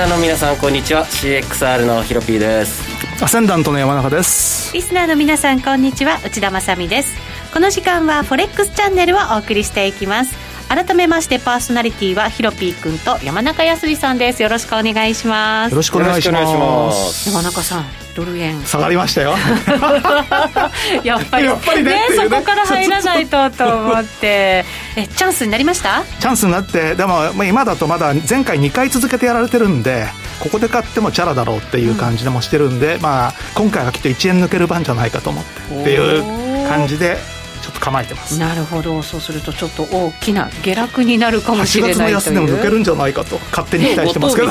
[0.00, 1.04] スナーの皆さんこんにちは。
[1.04, 2.82] CXR のヒロピーです。
[3.22, 4.72] アセンダントの山中です。
[4.72, 6.18] リスナーの皆さんこんにちは。
[6.24, 7.14] 内田まさです。
[7.52, 10.34] この時間はフォレックスチャンネルをお送りしていきます
[10.70, 14.40] 改めましてパーソナリティはヒロピー君と山中康さんです。
[14.40, 15.72] よろしくお願いします。
[15.72, 17.28] よろしくお願いします。
[17.28, 17.84] 山中さん
[18.14, 19.34] ドル円下がりましたよ。
[21.02, 21.46] やっぱり。
[21.46, 24.64] やっぱりね、ね、そこから入らないとと思って。
[24.94, 26.04] えチャンスになりました？
[26.20, 30.06] チャンスになってでも今だとまだ前回2回続けてやられてるんで
[30.38, 38.38] ここで買ってもチャラだろうっていう感じでもしてるんで、うん、まあ今回はきっと1円抜ける番じゃないかと思ってっていう感じでちょっと構えてます。
[38.38, 39.02] なるほど。
[39.02, 42.16] そうするとちょっっと大きな下落になるかもしれないという。
[42.16, 44.48] 8月の安値も抜けるんじゃないかと勝手に期待してますけど。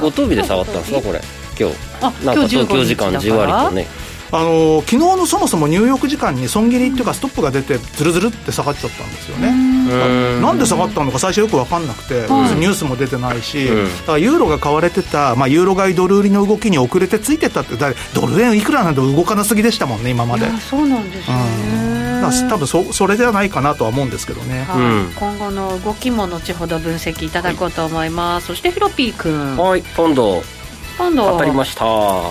[0.00, 1.20] 五等日で下がったんですかこれ。
[1.58, 1.76] 今日。
[2.00, 3.86] あなんか東京時間じわりとね。
[4.32, 9.50] あの昨日のそもそもニューヨーク時間に損切りっていうかストップが出てずるずるって下がっちゃったんですよね。
[10.40, 17.74] なんで下がったのか最初よく分かんなくて、ニュースも出てないし、だからユーロが買われてた、まあ、ユーロ買いドル売りの動きに遅れてついてたって
[18.14, 20.46] ドル円いくらなんて動かなすぎでしたもんね今まで。
[20.60, 21.34] そうなんですね、
[22.20, 29.82] 多分そそれではないかなとは思うんですけどね、はい、今後の動きも後ほど分析いただこうと思います、はい、そしてヒロピー君はい。
[29.82, 30.42] ポンド。
[30.98, 31.32] ポンド。
[31.32, 31.80] 当たりました。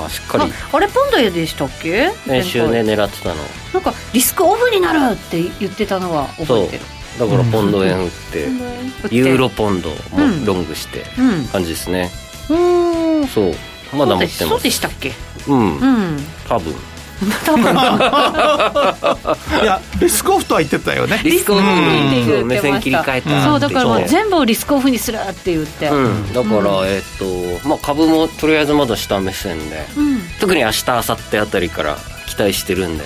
[0.09, 0.53] しっかり。
[0.71, 2.11] あれポンドでしたっけ？
[2.27, 3.35] 年収ね狙ってたの。
[3.73, 6.83] なんかリスクオフになるって言ってたのは覚えてる。
[7.17, 8.57] だからポンド円売って、うん、
[9.09, 9.95] ユーロポンドも
[10.45, 11.03] ロングして
[11.51, 12.11] 感じですね。
[12.49, 13.27] うん。
[13.27, 13.53] そう。
[13.93, 14.47] まだ持ってます。
[14.47, 15.13] そうでしたっけ？
[15.47, 16.75] うん、うん、多分
[19.61, 21.19] いやリスクオフとは言ってたよね。
[21.23, 29.85] リスクオフにって目線切り替えた、そうだからもう全部をリスクオフにするって言って、うん、だから、えっとまあ株もとりあえずまだ下目線で、
[30.39, 31.97] 特に明日明後日あたりから
[32.27, 33.03] 期待してるんで、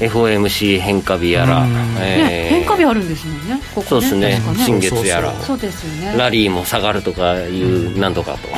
[0.00, 1.66] うん、FOMC 変化日やら、
[1.98, 3.60] えー、変化日あるんですもんね。
[3.74, 3.86] ここね。
[3.88, 4.40] そうですね。
[4.64, 5.32] 新月やら。
[5.40, 6.14] そうですよね。
[6.16, 8.48] ラリーも下がるとかいうなんとかと、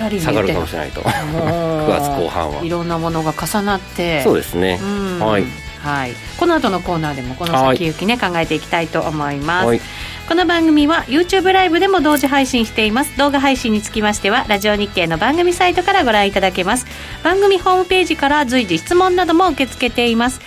[0.00, 1.02] 下がるかもしれないと。
[1.02, 2.64] 9月後半は。
[2.64, 4.22] いろんなものが重なって。
[4.22, 4.78] そうですね。
[5.20, 5.70] はい。
[5.82, 9.80] はい、この後のコーナーでもこの先行きね、考えていきたいと思います、はい、
[10.28, 13.16] この番組は YouTube ライブでも同時配信しています。
[13.16, 16.86] 動画配信につきましてはラジオ日経の番組サイトからご覧いただけます。
[17.24, 20.40] 番組ホームページから随時質問なども受け付けています。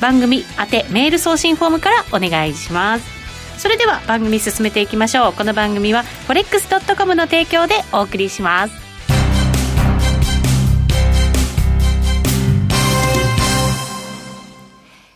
[0.00, 3.06] 番組宛てメール送信フォームからお願いします。
[3.58, 5.32] それでは番組進めていきましょう。
[5.32, 8.83] この番組は forex.com の提供でお送りします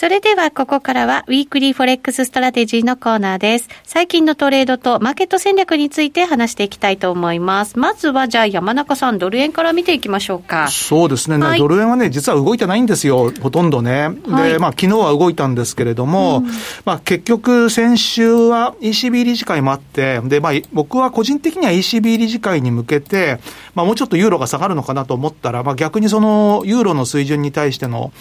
[0.00, 3.68] それではここからは Weekly Forex Strategy のコーナーです。
[3.84, 7.78] 最近のトレードとマーケット戦略について話していきたいと思います。
[7.78, 10.68] まずはじゃあ山中さん、ドル円から見ていきましょうか。
[10.68, 11.36] そうですね。
[11.36, 13.30] はい、ドル円はね、実は動いてないんですよ。
[13.42, 14.08] ほとんどね。
[14.26, 16.46] はい、で、まあ昨日は動いたんですけれども、うん、
[16.86, 23.38] まあ結局先週は ECB 理事会もあって、で、まあ僕は個人的には ECB 理事会に向けて、
[23.74, 28.12] まあもうちょっとユーロが下がるのかなと思ったら、まあ逆にそのユーロの水準に対しての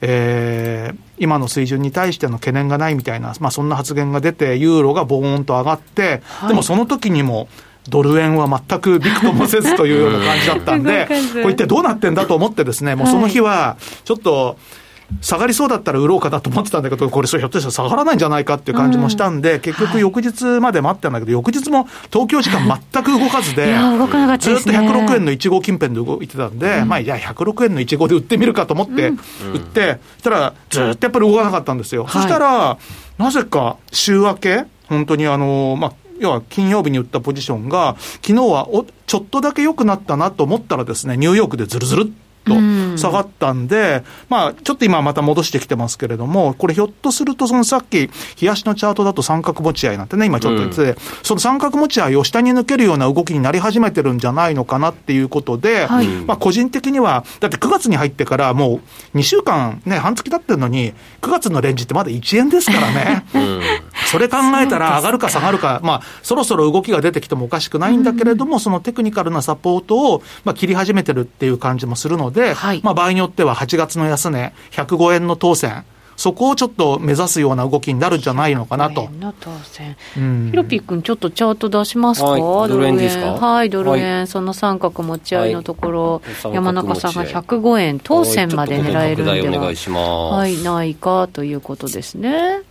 [0.00, 7.48] えー、今の水準に対しての懸念がないみたいな、まあ、そんな発言が出て、ユーロがボーンと上がって、はい、でもその時にも、
[7.88, 11.06] ドル円は全くびくともせずというような感じだったんで、
[11.42, 14.56] こう一体どうなってんだと思ってですね、もうその日は、ちょっと、
[15.20, 32.06] 下がりそうだったら売ろうかなと思ってたんだけど、これ、ひょっとしたら下がらないんじゃないかっていう感じもしたんで、うん、結局、翌日まで待ったんだけど、翌日も東京時間全く動かずで、ずっと106円の1号近辺で動いてたんで、うん、まあ、じゃあ106円の1号で売ってみるかと思って、売って、そしたら、ずっとやっぱり動かなかったんですよ。
[32.08, 32.78] そしたら、
[33.18, 42.06] なぜか週明け、本当にあの、まあ、要は金曜日に売ったポジションが、昨日はおちょっとだけ良くなったなと思ったらですね、ニューヨークでずるずるっ
[42.44, 42.54] と
[42.96, 48.10] 下がったんで、まあ、ちょっと今また戻してきてますけれども、これひょっとすると、そのさっき、冷
[48.40, 58.80] やしのチャートだと三角持ち合いなんてね、今ちょっと言ってその三角持ち合いを下に抜けるような動きになり始めてるんじゃないのかなっていうことで、はい、まあ、個人的には、だって9月に入ってからも
[59.14, 60.92] う2週間ね、半月経ってるのに、
[61.22, 63.24] 9月のレンジってまだ1円ですからね。
[64.14, 75.84] うん、それ考えたら上がるか下がるか、まあ、そろそろ動きが出てきてもおかしくないんだけれども、うん、そのテクニカルなサポートを、まあ、切り始めてるっていう感じもするので、はい、まあ、場合によっては8月の安値、105円の当選、
[76.16, 79.10] そこをちょっと目指すような動きになるんじゃないのかなと。
[79.18, 79.96] の当選。
[80.16, 83.32] うん、ヒロピー君、ちょっとチャート出しますか、はい、ドル円ですか？
[83.32, 92.62] はい、ドル円、はい、その三角持ち合いのところ、はい、山中さんが105円、当選まで狙えるんでは、はい、ないかということですね。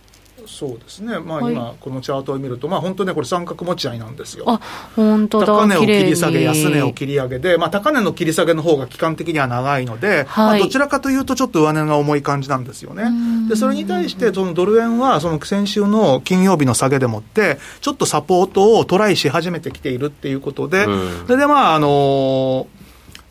[0.46, 4.44] そうですね、まあ、今、このチャートを見ると、まあ、本当ね、これ、三角持ち合いなんですよ。
[4.46, 4.60] あ
[4.96, 5.46] 本当だ。
[5.46, 13.04] 高値を切り下げ、安値を切り上げで、まあ、高値の切り下げの方が期間的には長いので、はい、まあ、どちらかというと、ちょっと上値が重い感じなんですよね。
[13.48, 20.84] で、それに対して、そのドル円は、その先週の金曜日の下げでもって、ちょっとサポートをトライし始めてきているっていうことで、
[21.26, 22.83] それで、まあ、あのー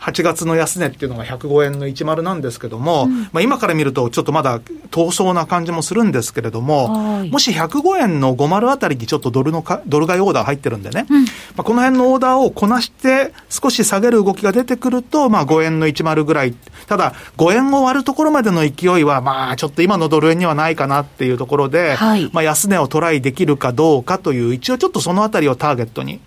[0.04, 4.60] 8月の安値っていうのが105円の10なんですけども、うん、まあ、今から見るとちょっとまだ
[4.92, 6.90] 遠そうな感じもするんですけれども、
[7.30, 11.30] もし105円の50あたりにちょっとドルのか、ドル買いオーダー入ってるんでね、うん、ま
[11.60, 16.54] あ、この辺のオーダーをこなして少し下げる動きが出てくると、まあ、5円の10ぐらい、
[16.88, 26.20] ただ5円を割るところまでの勢いは、まあ、ちょっと今のドル円にはないかなっていうところで、はい、まあ、安値をトライできるかどうかという、一応ちょっとそのあたりをターゲットに、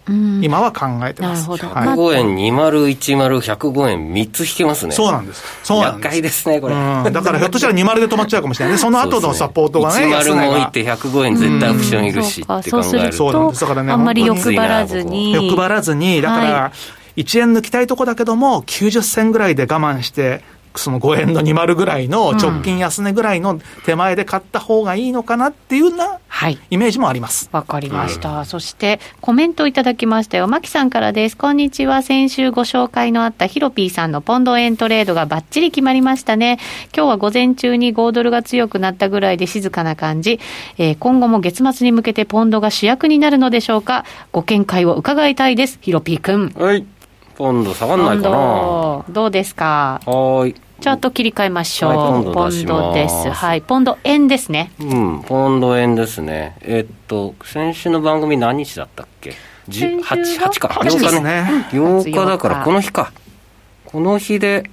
[0.42, 1.48] 今は考えてます。
[1.48, 1.74] なるほど。
[1.74, 4.92] 105円、20、10、105円、3つ引けますね。
[4.92, 5.42] そうなんです。
[5.62, 6.04] そうなんです。
[6.04, 6.74] 厄介ですね、これ。
[6.74, 8.78] だからひょっとしたら20で止まっちゃうかもしれないね。
[8.78, 10.06] その後のサポートがね。
[10.06, 13.60] 10も置いて105円絶対オプションいるしって考えるそうなんです。
[13.60, 15.32] だからね、あんまり欲張らずに。
[15.32, 16.72] 欲張らずに、だから、
[17.16, 20.42] 1円抜きたいとこだけども、90銭ぐらいで我慢して、
[20.78, 26.18] その5円の20ぐらいの直近安値ぐらいの手前で買った方がいいのかなっていうような
[26.70, 27.48] イメージもあります。
[27.52, 30.48] わ、はい、かりました、うん、そしてコメントいただきましたよ。
[30.48, 31.36] マキさんからです。
[31.36, 32.02] こんにちは。
[32.02, 36.58] 先週ご紹介のあったヒロピーさんのポンド円トレードがバッチリ決まりましたね。
[36.94, 40.40] 今日は午前中に5ドルが強くなったぐらいで静かな感じ。
[40.78, 44.04] えー、今後も月末に向けてポンドが主役になるのでしょうか？
[44.32, 45.78] ご見解を伺いたいです。
[45.80, 46.52] ヒロピー君。
[46.56, 46.84] はい。
[47.36, 50.00] ポンド下がんないかなどうですか？
[50.06, 50.54] はい。
[50.80, 51.90] チャート切り替えましょう。
[51.90, 53.30] はい、ポンドです。
[53.30, 53.62] はい。
[53.62, 54.70] ポンド円ですね。
[54.78, 56.56] うん、ポンド円ですね。
[56.60, 59.34] えっと、先週の番組何日だったっけ
[59.68, 60.68] ?8、8か。
[60.68, 61.66] 8日ね。
[61.70, 63.12] 8日だから、この日か。
[63.86, 64.70] この日で、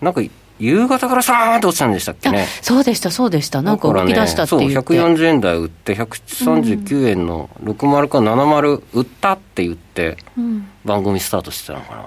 [0.00, 0.22] なんか、
[0.58, 2.46] 夕方からさーっと落ちたんでしたっけね。
[2.60, 3.62] そうでした、そうでした。
[3.62, 4.74] なんか動き出したって言って。
[4.74, 10.16] そう、140円台売って、139円の60か70売ったって言って、
[10.84, 12.06] 番組スタートしてたのかな。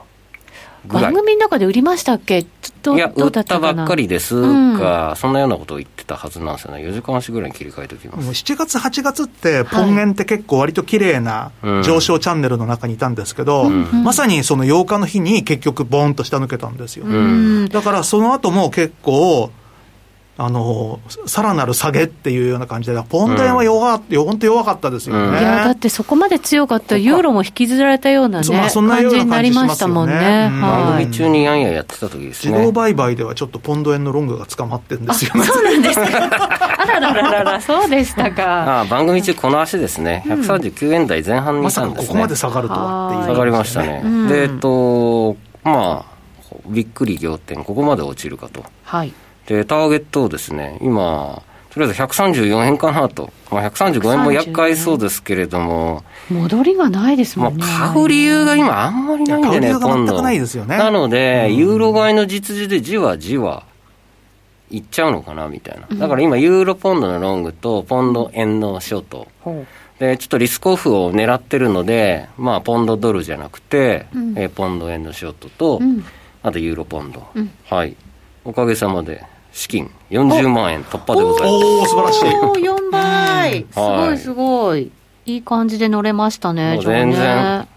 [0.87, 2.39] 番組の中で売りましたっけ？
[2.39, 2.45] い
[2.97, 4.39] や、売ったばっかりです
[4.77, 8.29] か、うん、そんなようなことを言ってたはずなんですよね、4時間足ぐらいに切り替えておきます。
[8.29, 11.51] 7月、8月って、ポン円って結構、割と綺麗な
[11.83, 19.51] 上昇チャンネルの中にいたんですけど、うん、まさにその8日の日に結局、ボーンと下抜けたんですよ、うん、だからその後も結構、
[20.37, 25.39] あの、さらなる下げっていうような感じで、ポンド円は弱かった、本当弱かったですよね。
[25.39, 30.49] いや、だってそこまで強かったユーロも引きずられたようなね、そんな感じになりましたもんね。
[30.61, 32.51] 番組中にやんややってた時ですね。
[32.51, 35.43] 自動売買ではちょっとポンド円のロングが捕まってるんですよね。
[35.45, 36.05] そうなんですか。
[36.05, 38.81] あららららら、そうでしたか。
[38.81, 42.07] あ番組中この足ですね、139円台前半にいたんですね。
[42.07, 44.03] ここまで下がるとはっていう、下がりましたね。
[44.27, 46.15] で、えっと、まあ、
[46.67, 48.63] びっくり仰天、ここまで落ちるかと。
[48.83, 49.13] はい。
[49.47, 51.41] で、ターゲットをですね、今、
[51.75, 57.65] とりあえず134円かなと、まあ、135円も厄介そうですけれども、戻りがないですもんね。
[57.65, 60.21] まあ、買う理由が今、あんまりないんでね、今度。
[60.21, 60.77] ないですよね。
[60.77, 63.63] なので、ユーロ買いの実需でじわじわ
[64.71, 65.87] いっちゃうのかなみたいな。
[65.95, 69.27] だから今、ユーロポンドのロングと、ポンド円のショート。
[69.99, 76.05] で、ちょっとリスクオフを狙ってるので、まあ、ポンドドルじゃなくて、うん、えポンド円のショートと、うん、
[76.41, 77.27] あとユーロポンド。
[77.35, 77.95] うん、はい。
[78.43, 79.23] おかげさまで。
[79.55, 81.53] 資金40万円突破でございます。
[81.63, 82.27] おお素晴らしい。
[82.35, 83.65] お4倍。
[83.71, 84.91] すごいすごい。
[85.25, 85.37] い。
[85.37, 87.67] い感じで乗れましたね全然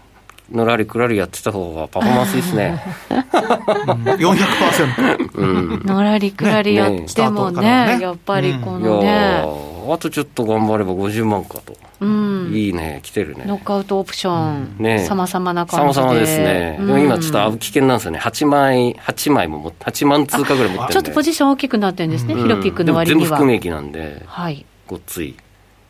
[0.51, 2.83] のらりくらりやってた方がパフォーマンスいいですね。
[3.09, 5.31] 400%。
[5.35, 5.81] うん。
[5.85, 9.45] のらりくらりやってもね、ねやっぱりこのね、
[9.93, 11.75] あとちょっと頑張れば50万かと。
[12.01, 13.43] うん、いいね、来てるね。
[13.45, 16.01] ノックアウトオプション、ね、様々な感じで。
[16.01, 16.77] 様々ですね。
[16.79, 18.19] でも今ちょっと危険なんですよね。
[18.19, 23.21] 8枚、8枚も8万通貨ぐらい持ってるちょっとポジション大きくなってるんですね、ヒロピックの割には。
[23.21, 24.65] 全部含み益なんで、はい。
[24.87, 25.35] ごっつい。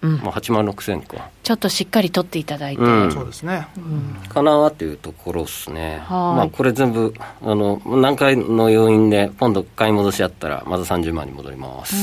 [0.02, 11.96] うん、まあ、8万6千かちょっとしっかり取っていただいて、うん、そうですね、うん、かなっていうところですね、まあ、これ全部あの何回の要因でポンド買い戻しあったらまず30万に戻ります。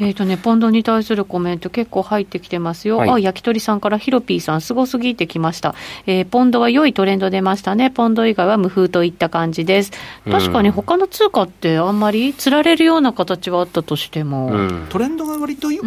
[0.00, 5.74] えっとね ポンドに対するコメント結構入ってきてますよ、はい、あ焼き鳥さんからヒロピーさんすごすぎってきました、
[6.06, 7.90] えー、ポンドは良いトレンド出ましたね。
[7.90, 9.92] ポンド以外は無風といった感じです。
[10.28, 14.52] 確かに他の通貨ってあんまりつられるような形はあったとしても、
[14.90, 15.78] トレンドが割とワン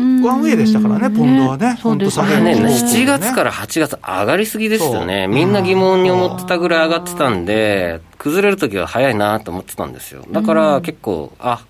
[0.41, 5.27] ウェイでしたからね、ポンドはね、そうですね7月から8月上がりすぎですよね。
[5.27, 10.25] みんな疑問に思ってたぐらい上がってたんで、崩れるときは早いなと思ってたんですよ。
[10.31, 11.65] だから結構、あ、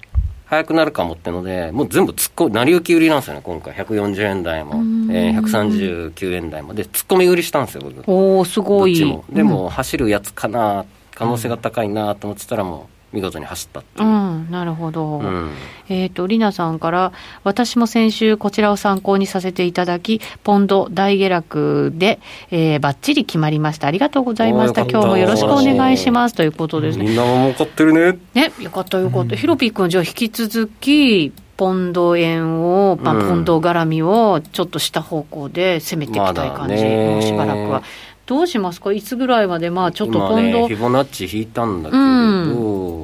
[0.46, 3.74] 早くなるかもってので、もう全部突っ込み、成り行き売りなんですよね、今回。
[3.74, 4.74] 140円台も、
[5.14, 6.74] えー、139円台も。
[6.74, 8.04] で、突っ込み売りしたんですよ、僕。
[8.12, 9.22] おすごい。
[9.30, 15.20] でも、走るやつかな、可能性が高いなと思ってたらもう、見事に走ったうん、なるほど。
[15.20, 15.52] うん、
[15.90, 17.12] えっ、ー、と、りなさんから、
[17.44, 22.20] 私も先週こちらを参考にさせていただき、ポンド大下落で、
[22.52, 23.88] えー、ばっちり決まりました。
[23.88, 24.86] ありがとうございました。
[24.86, 26.36] 今日もよろしくお願いします。
[26.36, 27.06] ということですね。
[27.06, 28.20] みんなも儲かってるね。
[28.36, 29.36] ね、よかったよかった。
[29.36, 37.84] ヒロピー君、じゃあ引き続き、ポンド円を、まあ、ポンド絡みをちょっとした方向で攻めていきたい感じ、もうしばらくは。
[38.30, 38.94] どうしますか？
[38.94, 42.06] いつぐらいまで、まあちょっと今度、ね、フィボナッチ引いたんだけど、う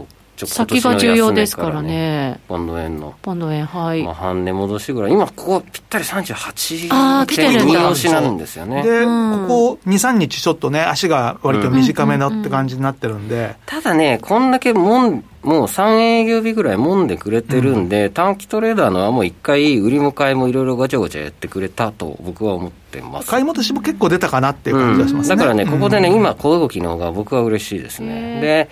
[0.03, 0.07] ん、
[0.45, 2.39] 先が重要ですからね。
[2.47, 3.13] ポンド円の。
[3.21, 4.03] ポンド円、はい。
[4.03, 5.11] まあ、半値戻しぐらい。
[5.11, 7.89] 今、ここぴったり38あ来てるんだ。
[7.89, 8.83] 押しなんですよね。
[8.83, 13.35] で、うん、ここ2、3日ちょっとね、足が割と短めなって感じになってるんで。
[13.35, 23.29] うんうんうん、ただね、こんだけもん、もう3営業日ぐらいもんでくれてるんで、うん、短期トレーダーのはもう1回、売り迎えもいろいろガチャガチャやってくれたと僕は思ってます。
[23.29, 25.35] 買い戻しも結構出たかなっていう感じがしますね。
[25.35, 28.41] だからね、ここでね、今、小動きの方が僕は嬉しいですね。
[28.41, 28.69] で、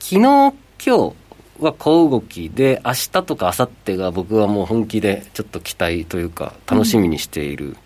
[0.00, 0.54] 昨日、
[0.84, 1.16] 今日、
[1.58, 7.76] は小動きで、明日とか明後日が僕はもう本気でちょっと期待というか、楽しみにしている、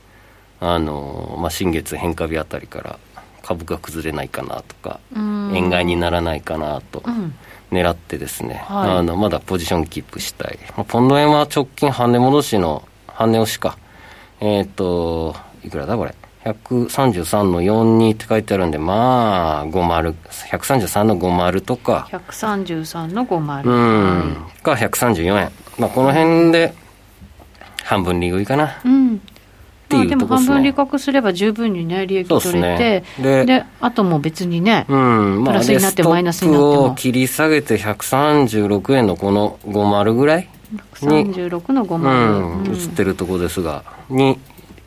[0.60, 2.98] うん、あのまあ、新月変化日あたりから
[3.42, 7.02] 株が崩れないかなとか、円買いにならないかなと。
[7.70, 10.58] 狙ってですね、はい、あのまだポジションキープしたい、
[10.88, 13.78] ポンド円は直近半値戻しの半値押しか。
[14.40, 15.34] えっ、ー、と
[15.64, 16.14] いくらだこれ？
[16.44, 20.14] 133の42って書いてあるんで、まあ、50、
[20.50, 22.08] 133の50とか。
[22.10, 23.64] 133の50。
[23.64, 24.36] うん。
[24.62, 25.50] か、134円。
[25.78, 26.74] まあ、この辺で、
[27.84, 28.80] 半分利食いかな。
[28.84, 29.20] うん。
[29.92, 36.84] まあ、でも半分利確すれば十分にね、利益取れて、でであとも別にね、うんまあ、プラスになってマイナスになっても。
[36.86, 40.48] を切り下げて136円のこの50ぐらい
[41.02, 44.38] に、36の50、うん、映ってるところですが、に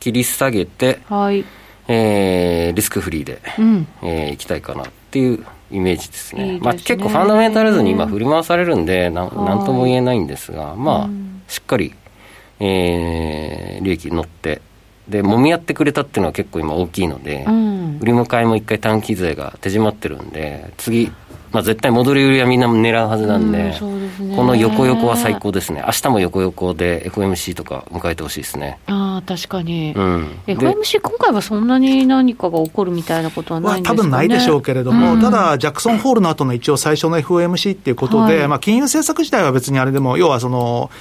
[0.05, 1.43] 切り下げて、はい。
[1.87, 3.87] えー、リスクフリーで、うん。
[4.03, 6.43] えー、いきたいかなっていうイメージですね。
[6.43, 6.59] いいすね。
[6.61, 11.95] まあ、結構ファンダメンタルズに今振り回されるんで、なんなんとも言えないんですが、まあ、しっかり、
[12.59, 14.61] えー、利益乗って、
[15.07, 21.11] で、揉み合ってくれたっていうのは結構今大きいので、うん、売り迎えも一回短期税が手締まってるんで、次、
[21.55, 28.77] まあ、絶対戻り売りはみんな狙うはずなんで、うんね、この横横は最高ですね、明日も横横で FOMC とか迎えてほしいですね。
[28.87, 40.91] あ確かに、うん、FOMC、今回はそんなに何かが起こるみたいなことはないんですか、ね、多分ないでしょうけれども、うん、ただ、ジャクソンホールの後の一応、最初の FOMC っていうことで、はい、まあ、金融政策自体は別にあれでも、要はその、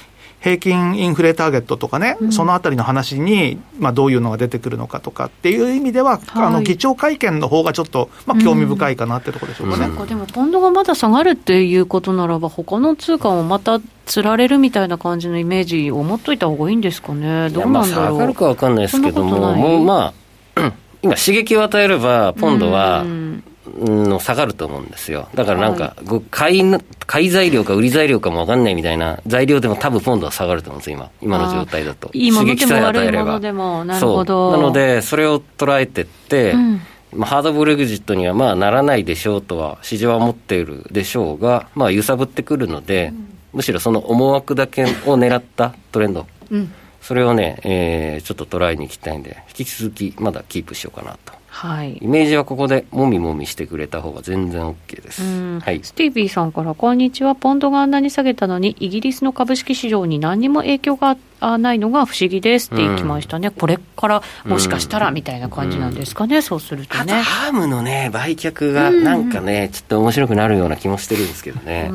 [0.45, 18.03] 平均インフレターゲットとかね、うん、そのあたりの話に、まあ、どういうのが出てくるのかとかっていう意味では、はい、あの議長会見の方がちょっと、まあ、興味深いかなってところでしょうかね、うん、でも、ポンドがまだ下がるっていうことならば、他の通貨もまたつられるみたいな感じのイメージを持っといた方がいいんですかね、どうなんだろう。
[18.03, 20.13] まあ、下がるか分かんないですけども、もうま
[20.57, 25.29] あ、 今、刺激を与えれば、ポンドは、うんの下がると思うんですよ。
[25.35, 26.63] だからなんか、はい、買い、
[27.07, 31.11] 買い材料か売り材料かもわかんないみたいな材料でも多分ポンドは下がると思うんです今。
[31.21, 32.11] 今の状態だと。
[32.13, 34.53] いいものでも悪いものでも、なるほど。
[34.53, 36.81] なので、それを捉えてって、うん、
[37.13, 46.27] まあ、ハードブレグジットにはまあならないでしょうとは、市場は思っているでしょうが、まあ揺さぶってくるので、うん、むしろその思惑だけを狙った トレンド。
[46.51, 46.73] うん
[47.05, 51.35] それをね、えー、ちょっとトライに行きたいんで、引き続きまだキープしようかなと。
[51.55, 55.23] はい、イメージはここでもみもみしてくれた方が全然 OK です、
[55.61, 57.37] はい、スティービーさんからこんにちは。
[57.37, 61.17] ポンドがあんなに下げたのにイギリスの株式市場に何にも影響が
[61.59, 67.13] ないのが不思議ですって言きましたね、うん、これからもしかしたらみたいな感じなんですかね、うん、そうするとね。
[67.13, 71.89] ハームのね売却がなんかね、ちょっと面白くなるような気もしてるんですけどね、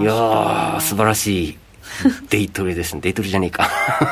[0.00, 1.58] いや素晴らしい
[2.30, 3.00] デイトレですね。
[3.00, 3.70] デイトレじゃねえか。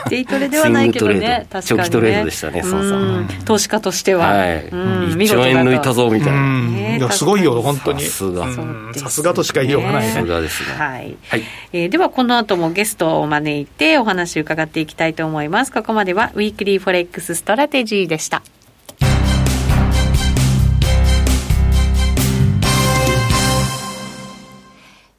[0.08, 1.46] デイトレではないけどね。
[1.50, 3.28] 確かに、ね、長期トレードでしたね、孫さん。
[3.44, 4.28] 投資家としては。
[4.28, 4.68] はい。
[4.68, 6.96] 1兆円抜いたぞ、みたいな。
[6.96, 8.02] いや、すごいよ、本当に。
[8.02, 8.46] さすが。
[8.94, 10.74] さすがとしか言いようがないさすがですね。
[10.76, 11.16] はい。
[11.28, 15.72] はい、えー、では、この後もゲストを招いてお話を伺っていきたいと思います。
[15.72, 18.42] ここまでは、ウィークリーフォレックスストラテジーでした。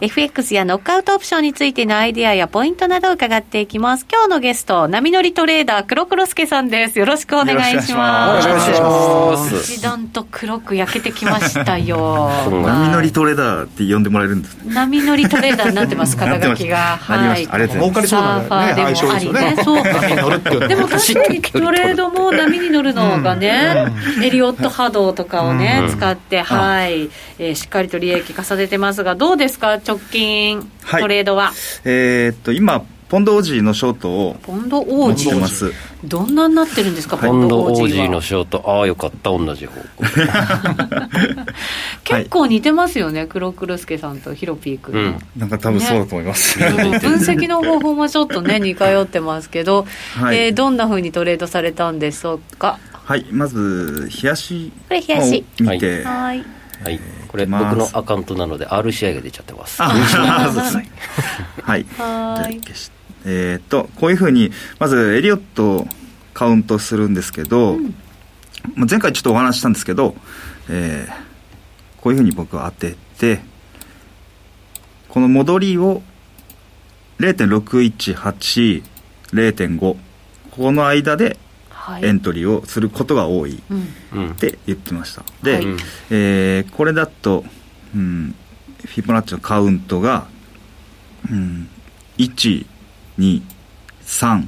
[0.00, 4.06] FX やノックアウトオプションについてのアイディアやポイントなどを伺っていきます。
[4.08, 7.00] 今日のゲスト、波乗りトレーダー、黒黒助さんです。
[7.00, 8.46] よろしくお願いします。
[8.46, 9.72] よろしくお願いします。
[9.74, 12.30] 一段と黒く焼けてきましたよ。
[12.46, 14.72] 波乗りトレーダーって呼んでもらえるんですね。
[14.72, 16.98] 波乗りトレーダーになってます、肩書きが。
[17.00, 17.48] はい。
[17.50, 18.08] ありがとうございます。
[18.08, 19.56] サーファーでもありね。
[19.64, 20.68] そう。
[20.68, 31.52] でも確かにトレードも波に乗るのがね、エリオット波動とかをね、使って、はい、えしっかりと利益重ねてますが、どうですか、直近、トレードは？
[31.84, 35.72] えっと今ポンドオージーのショートをポンドオージー
[36.04, 38.62] どんなになってるんですか、ポンドオージーのショート。
[38.66, 39.30] ああよかった。
[39.30, 39.80] 同じ方。
[39.80, 39.86] 向
[42.04, 52.78] 結構似てますよね、黒黒助さんとヒロピー君、うん、なんか多分そうだと思います、ね、分析の方法もちょっとね 似通ってますけど、はい、えー、どんなふうにトレードされたんでしょうか？
[52.92, 53.24] はい。
[53.30, 55.44] まず冷やしこれ冷やし。
[55.60, 56.04] 見て。
[56.04, 56.44] はい
[56.82, 56.98] はい。
[57.28, 59.82] これ僕のアカウントなので RCI が出ちゃってます。
[59.82, 61.62] はい。
[61.62, 61.86] はい。
[63.24, 65.86] えー、っとこういうふうにまずエリオットを
[66.34, 67.94] カウントするんですけど、うん、
[68.88, 70.14] 前回ちょっとお話したんですけど、
[70.70, 71.12] えー、
[72.00, 73.40] こういうふうに僕は当てて
[75.08, 76.02] この戻りを
[77.18, 79.96] 0.618.0.5こ
[80.50, 81.38] この間で
[82.02, 83.54] エントリーをすることが多い。
[83.54, 85.64] って言ってました、で、はい、
[86.10, 87.44] えー、これだと、
[87.94, 88.34] うん、
[88.84, 90.26] フィボナッチのカウントが、
[91.30, 91.68] うん、
[92.16, 92.66] 1
[93.18, 93.42] 2
[94.02, 94.46] 3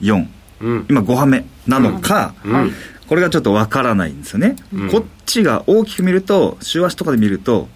[0.00, 0.28] 4、
[0.60, 2.72] うん、今5羽目なのか、うん、
[3.08, 7.68] これがちょっとわからないんですよね、うん、こっちが大きく見ると週足とかで見ると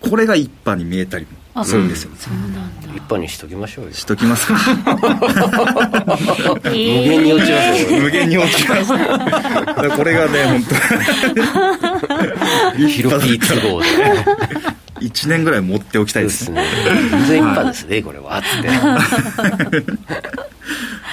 [0.00, 3.92] これが一派に見えたりもするんですよ、そうなんだ一派にしときましょうよ。
[3.92, 4.54] しときますか？
[6.64, 8.00] 無限に落ちますよ。
[8.00, 8.92] 無限に落ちます。
[9.96, 10.64] これがね本
[12.76, 13.88] 当ヒロピー都合で。
[15.00, 16.64] 1年ぐらい持っておきたいですね。
[17.10, 18.68] 全然一派ですねこれはって。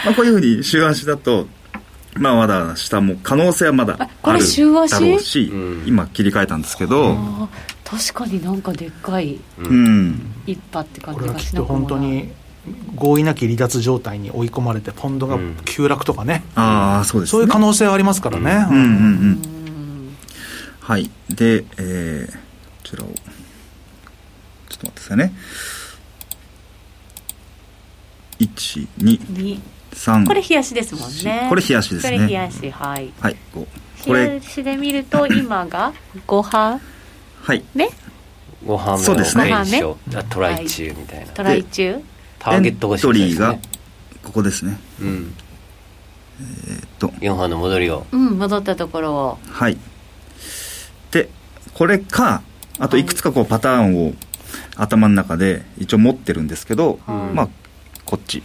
[0.05, 1.47] まあこういうふうに週足だと
[2.15, 4.39] まあまだ下も可能性はまだある
[4.89, 5.51] だろうし、
[5.85, 7.17] 今切り替えたんですけど
[7.91, 9.41] 確かになんかでっかい
[10.45, 12.31] 一派って感じがしなくも本当に
[12.95, 18.65] 合意なき離脱状態に追い込まれて、ポンドが急落とかね、うん、ああそうです、ね、そういう可能性はありますからね。
[18.69, 18.95] うんうんうん、う
[19.33, 20.15] ん。
[20.79, 21.09] はい。
[21.29, 22.37] で、えー、こ
[22.83, 23.07] ちらを。
[23.07, 23.15] ちょ
[24.75, 25.33] っと待ってくださいね。
[28.39, 31.47] 1 2 3これ冷やしですもんね。
[31.49, 32.17] これ冷やしですね。
[32.17, 33.11] これ冷やしはい。
[33.19, 33.67] はいこ
[34.13, 34.27] れ。
[34.27, 35.93] 冷やしで見ると今が
[36.27, 36.79] 5波
[37.41, 37.63] はい。
[37.73, 37.89] 目
[38.65, 39.51] 5波目そうですね。
[40.29, 41.99] トライ中みたいな、トライ中？
[42.39, 43.57] ターゲットがしっかりが
[44.23, 44.79] ここですね。
[45.01, 45.35] うん。
[46.39, 47.07] えー、っと。
[47.07, 48.05] 4波の戻りを。
[48.11, 49.39] うん戻ったところを。
[49.49, 49.77] はい。
[51.11, 51.29] で
[51.73, 52.41] これか
[52.79, 53.05] あとい。
[53.05, 54.13] くつかこうパターンを
[54.75, 57.49] 頭の中で一応持ってるんですけど、はい、まあ
[58.05, 58.41] こっち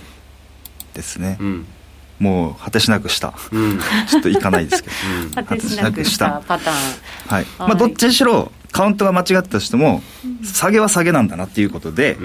[0.94, 1.66] ですね、うん、
[2.18, 3.78] もう果てしなくした、うん、
[4.08, 4.94] ちょっといかないですけど、
[5.40, 6.76] うん、果てしなくしたパターン。
[7.28, 10.02] はい、まあどっちにしろカウントが間違ったとしても、
[10.44, 12.18] 下げは下げなんだなっていうことで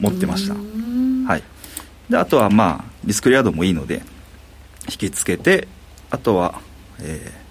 [0.00, 1.42] 持ってました、はい。
[2.10, 4.02] であとはまあリスクリアドもいいので
[4.88, 5.68] 引きつけて
[6.10, 6.60] あとは
[7.00, 7.46] えー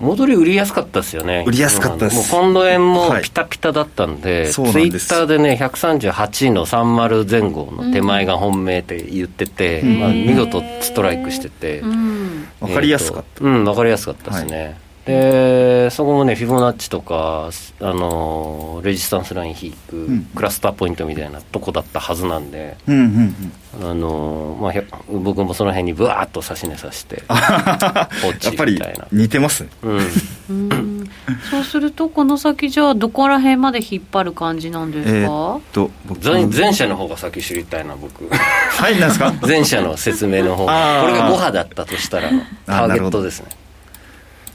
[0.00, 1.42] 戻り売りやすかったですよね。
[1.44, 2.16] 売りやすかったです。
[2.16, 13.44] もうポンド円もピタピタだったんで、はい、ツイッターでね、138の30前後の手前が本命って言ってて、うん、まあ、見事ストライクしてて、わ、うん、かりやすかった。
[13.44, 14.56] うん、わかりやすかったですね。
[14.56, 14.76] はい
[15.08, 24.72] でそこもねフィボナッチとかあのレジスタンスライン引く、うん、クラスターポイントみたいなとこだったはずなんで、うんうんうん、あのまあ、
[25.10, 27.22] 僕もその辺にぶわっと指し値さして
[28.22, 29.06] ポチみたいな。
[29.10, 31.10] 似てますうん、
[31.50, 35.90] そうするとこの先じゃあどこら辺まで引っ張る感じなんですか、えー、と
[36.54, 38.28] 前者の方が先知りたいな僕。
[38.28, 40.66] はいなんですか前者の説明の方。
[41.00, 42.30] これが5波だったとしたら
[42.66, 43.48] ターゲットですね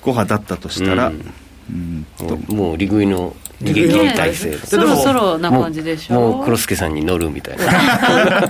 [0.03, 2.05] 5波だったとしたら、うん。
[2.49, 8.49] もう利食いの逃げ切り体制、そろそろな感じでしょもう黒助さんに乗るみたいななん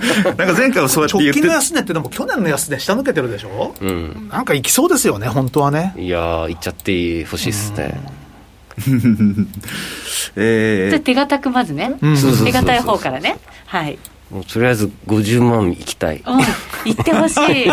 [0.56, 8.00] 前回はそうやって言って直近の安値ってでも去年の安値下抜けてるでしょ、うん、なんか行きそうですよね本当はねいやー行っちゃってほしいっすね、
[10.36, 13.36] えー、じゃ手堅くまずね、うん、手堅い方からね
[13.66, 13.98] はい
[14.30, 16.38] もうとりあえず50万行きたい、うん、
[16.92, 17.66] 行ってほしい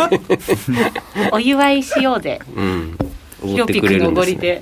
[1.32, 2.98] お祝いしようぜうん
[3.42, 4.24] おごってくれるんで。
[4.24, 4.60] す、ね、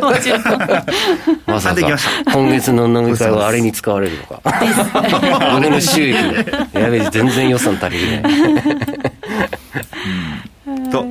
[0.00, 0.42] もちろん。
[1.46, 1.96] まさか。
[2.32, 4.42] 今月の飲み会はあれに使われるのか。
[5.56, 6.16] 俺の収益
[6.72, 8.22] やべえ全然予算足りない
[10.66, 11.06] うん、と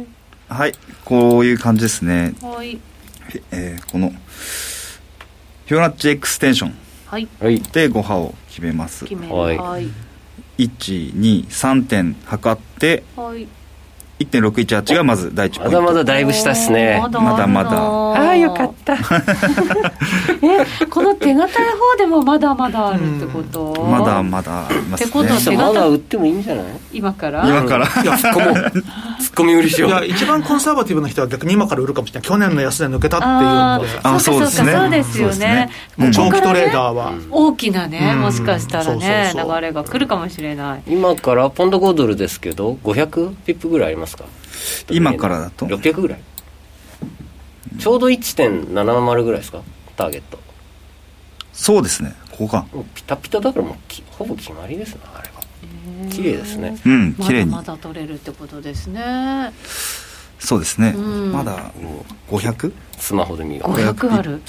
[0.49, 0.73] はい
[1.05, 2.33] こういう感じですね。
[2.41, 2.79] はい、
[3.51, 6.75] えー、このフィオナッチエクステンション
[7.07, 7.27] はい。
[7.39, 9.05] で5波を決めます。
[9.05, 9.89] 決めはい。
[10.57, 13.47] 123点測ってはい
[14.19, 15.81] 1.618がまず第一ポイント。
[15.81, 16.99] まだまだだいぶ下っすね。
[17.01, 17.71] まだまだ。
[17.71, 18.95] ああよかった
[21.25, 25.09] 手堅い方でもまだまだあるってこと、うん、まだまだありますね。
[25.09, 26.65] ってことは手まだ売ってもいいんじゃない？
[26.93, 27.47] 今から？
[27.47, 27.85] 今から？
[27.85, 28.83] いや突っ込もう突っ
[29.33, 29.89] 込み売りしよう。
[29.89, 32.29] いや一番コンサバティブな人は逆に今から売るかもしれない。
[32.29, 33.99] 去年の安値抜けたっていうので。
[34.03, 34.71] あそうですね。
[34.71, 35.69] そうですよね。
[35.97, 40.83] もう長期トレーダーは、大きなねもしかしたらね流れが来るかもしれない。
[40.87, 44.25] 今からポンド5ドルですけど500ピップぐらいありますか？
[44.89, 46.19] 今からだと？600ぐらい。
[47.77, 49.61] ちょうど1.70ぐらいですか？
[49.97, 50.39] ターゲット
[51.55, 52.13] そうですね。
[52.31, 53.75] ここかピタピタだからもう
[54.11, 56.09] ほぼ決まりですねあれは。
[56.11, 56.77] 綺麗ですね。
[56.85, 57.51] うん綺麗に。
[57.51, 59.53] まだ取れるってことですね。
[60.37, 61.71] そうですね、うん、まだ
[62.29, 62.71] 500?
[62.99, 64.41] スマホで見る500ある。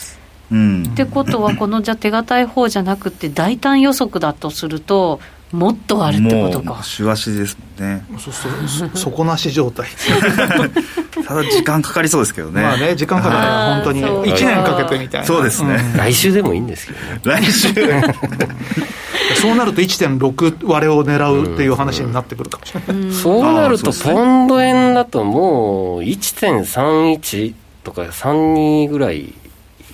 [0.51, 5.21] うん、ってことはこのじゃ手堅い方じゃなくて大胆予測だとすると
[5.53, 6.83] もっとあるってことか。
[6.83, 8.05] 週足ですもんね。
[8.19, 9.89] そうそう底 なし状態
[11.27, 12.63] ただ時間かかりそうですけどね。
[12.63, 15.27] まあね時間かかる本当に1年かけてみたいな。
[15.27, 17.21] そうですね、うん、来週でもいいんですけどね。
[17.25, 17.69] 来週。
[19.41, 29.35] そうなると1.6割れを狙うっていう話になってくるかもしれない、うん、そうなるとポンド円だともう1.31とか32ぐらい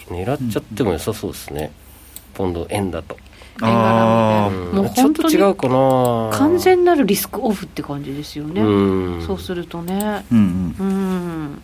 [0.09, 1.73] 狙っちゃっても良さそうですね、
[2.35, 3.17] ポンド円だと
[3.61, 6.31] 円柄みたいなもう本当に違うかな。
[6.39, 10.25] 完全なるリスクオフって感じですよね、うそうするとね。
[10.33, 11.63] うん、うん。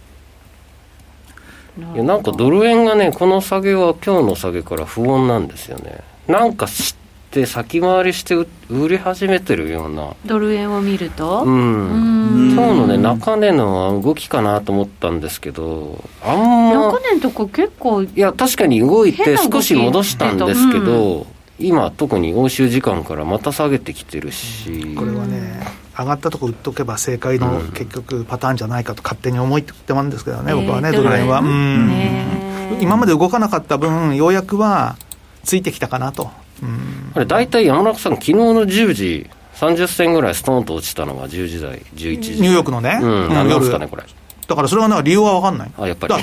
[1.94, 6.00] いやなんかドル円がねこの下げは今日の下げから不穏なんですよね。
[6.26, 6.96] なんか知っ
[7.30, 8.34] て先回りして
[8.68, 10.14] 売り始めてるような。
[10.26, 11.44] ドル円を見ると？
[11.44, 12.52] うん。
[12.54, 21.26] 今日のね中値の動きかなと思ったんですけどあんま中値のとこ結構いや確かに動いて少し戻したんですけど、
[21.58, 24.94] 今特に欧州時間からまた下げてきてるし。
[24.96, 31.40] これはね上がったとこ売っとけば正解の結局パターンじゃないかと勝手に思いってってもんですけどね、僕はねドル円は、
[32.80, 34.96] 今まで動かなかった分ようやくは
[35.42, 36.30] ついてきたかなと。
[37.14, 42.40] あれ大体山中さん昨日の10時30銭ぐらいストーンと落ちたのが10時台11時。
[42.40, 44.04] ニューヨークのね、うん、何なんですかねこれ
[44.48, 45.70] だからそれはなんか理由は分かんない。
[45.78, 46.14] あ、やっぱり。
[46.14, 46.22] だあ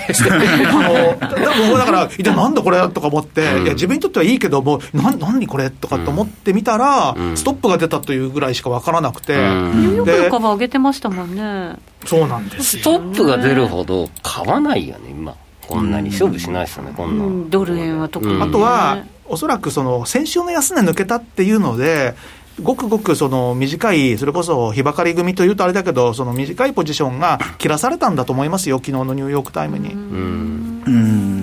[1.70, 9.36] の、 だから、一体なんだこれとか思って、うん、いや、自分にとってはいいけども、な、何これとかと思ってみたら、うん、ストップが出たというぐらいしか分からなくて。
[9.36, 11.76] ニューヨークの株上げてましたもんね。
[12.08, 15.36] そうなんですストップが出るほど買わないよね、今。
[15.68, 22.16] こんなに勝負しないですよね、こんな、ドル円は特に、あとは、おそらくその先週の安値抜けたっていうので、
[22.62, 29.90] ごくごくその短い、それこそ日ばかり組というとあれだけど、その短いポジションが切らされたんだと思いますよ、昨日のニューヨーク・タイムに。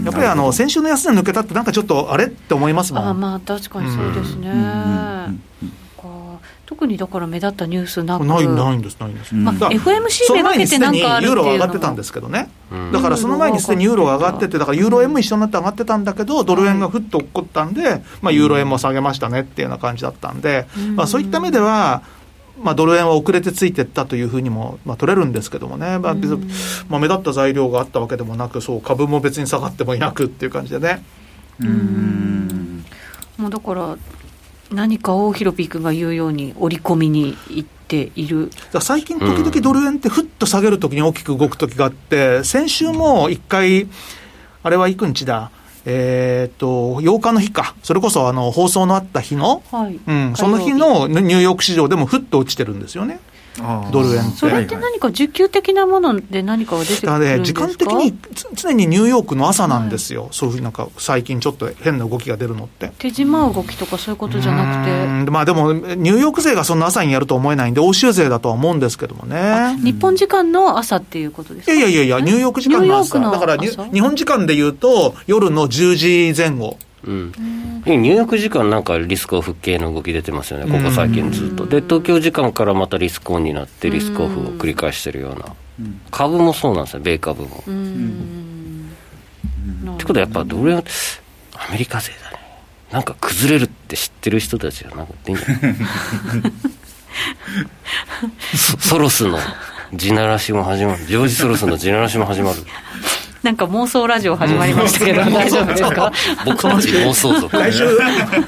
[0.05, 4.51] やっぱりあの先週の安値抜けたって、なんかちょっとあれって思いますもんあまあ確かにそうですね。
[6.73, 8.25] 特にだから目立ったニュースなく。
[8.25, 12.49] ないないんですないんです、まあ、FMC めがけてなんかあるユーロ上がってたんですけどね、
[12.93, 22.03] だからその前にすでにユーロが上がっててだからユーロ円も一緒になって上がってたんだけどドル円がふっと起こったんで、まあ、ユーロ円も下げましたねっていうような感じだったんで、まあ、そういった目では
[22.63, 26.15] まあ、ドル円は遅れてついていったというふうにも、まあ、取れるんですけどもね、まあ
[26.89, 31.05] まあ、目立った材料があったわけでもなく、そう株も別に下がってもいなくっていう感じでね。
[31.61, 32.85] うん。
[33.37, 33.97] もうだから
[34.75, 38.51] 何かを広ピー君が言うように織り込みに行っている？
[38.81, 43.89] 最近、時々ドル円ってふっと下げるときに大きく動くときがあって、先週も一回、
[44.63, 45.51] あれはいく日だ、
[45.85, 53.21] えー、っと、8日の日か、それこそあの放送のあった日の、はい、うん、その日のニューヨーク市場でもふっと落ちてるんですよね。
[53.92, 58.16] ドル円それって何か需給的なもので何かが出てくるんですか、ね、時間的に
[58.55, 62.92] 常にニューヨークの朝なんですよ、はい、そういうふうになんか最近ちょっと変な動きが出るのって。
[62.99, 65.31] 手締まう動きとかそういうことじゃなくて。
[65.31, 69.77] まあでもニューヨーク勢がそんな朝にやると思えないんで欧州勢だとは思うんですけどもね。
[69.85, 71.75] 日本時間の朝っていうことですか？
[71.75, 73.21] いやいやいやニューヨーク時間の朝。
[73.21, 76.79] だから日本時間でいうと夜の10時前後。
[77.05, 77.33] うん、
[77.85, 81.67] 入浴時間なんかリスクオフ系の動き出てますよね、ここ最近ずっと。
[81.67, 85.47] で、東京時間からまたリスクオンになって、リスクオフを繰り返してるような、
[86.13, 87.49] 株もそうなんですよ、米株も。
[89.97, 90.83] ってことはやっぱドル円、ア
[91.73, 92.39] メリカ勢だね、
[92.93, 95.75] なんか崩れるって知ってる人たちはなんかいいんじゃない？
[98.79, 99.39] ソロスの
[99.93, 102.59] 地ならしも始まる、ジョージ・ソロスの地ならしも始まる。
[103.43, 106.13] なんか妄想ラジオ始まりましたけど、大丈夫ですか？
[106.45, 107.57] 僕たち妄想族。
[107.57, 107.85] 来週、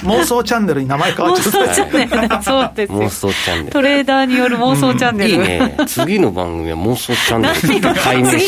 [0.05, 1.59] 妄想チャンネルに名前変わっちゃった。
[1.59, 3.73] 妄想チャンネル、そうです妄想チャンネル。
[3.73, 5.31] トレーダーによる妄想チャンネル。
[5.33, 5.77] いいね。
[5.89, 7.55] 次の番組は妄想チャンネル。
[7.57, 7.81] 次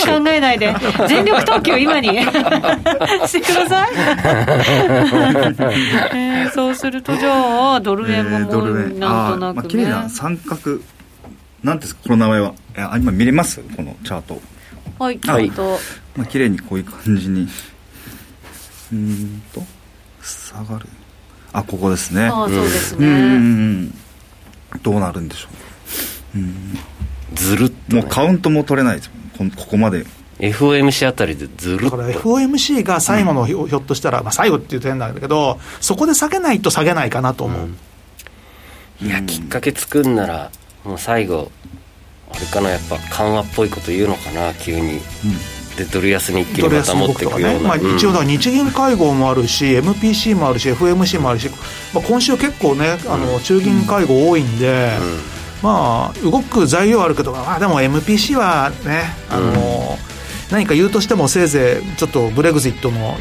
[0.01, 0.73] 考えないで。
[1.09, 2.11] 全力投球今に
[3.27, 3.89] してください。
[6.15, 9.69] えー、そうすると、じゃあ、ドル円ももうなんとなく、ね。
[9.69, 10.79] 綺麗な三角、
[11.65, 12.53] なんですか、この名前は。
[12.99, 13.61] 今見れます？
[13.77, 14.41] このチャート。
[15.01, 15.51] はい、はい。
[16.16, 17.48] まあ綺麗にこういう感じに。
[18.92, 19.62] うんと
[20.22, 20.87] 下がる。
[21.52, 22.26] あここですね。
[22.26, 23.07] あそうですね。
[23.07, 23.94] うん
[24.83, 25.48] どうなるんでしょ
[26.35, 26.38] う。
[26.38, 26.79] うん。
[27.35, 29.11] ずるっと、ね、もうカウントも取れないです
[29.57, 30.05] ここまで。
[30.38, 37.68] FOMC あたりでずるだから FOMC が最後のひょ,、っとしたら、まあ、最後っていうと変なんだけどそこで下げないと下げないかなと思う、
[39.02, 40.50] うん、いやきっかけ作るなら
[40.85, 41.50] もう最後
[42.31, 45.00] あれかなやっぱ緩和っぽいこと言うのかな急に、うん
[45.77, 51.49] でドル安に一気にまた持っていくような、ねまあ、一応だ日銀会合もあるし MPC もあるし FMC もあるし、
[51.93, 54.91] まあ、今週結構ねあの中銀会合多いんで、
[55.62, 59.99] まあ動く材料あるけど、まあ、でも MPC はねあの、
[60.51, 63.17] 何か言うとしてもせいぜいちょっとブレグジットの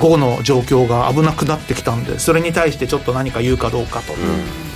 [0.00, 4.14] 午後の状況が危なくなってきたんでそれに対してちょっと何か言うかどうかと。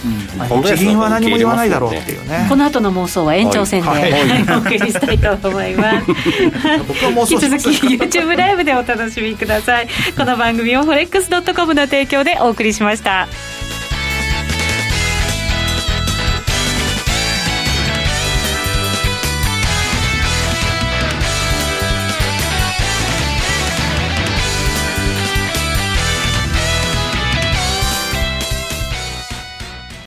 [0.02, 2.46] 日銀は何も言わないだろうっていうね。
[2.48, 4.12] この後の妄想は延長戦で、はい。
[4.12, 6.10] はい、お送りしたいと思います。
[7.32, 9.88] 引き続き YouTube ライブでお楽しみください。
[10.16, 13.28] この番組を forex.com の提供でお送りしました